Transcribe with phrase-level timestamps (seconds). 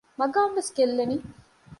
[0.19, 1.15] މަގާމް ވެސް ގެއްލެނީ؟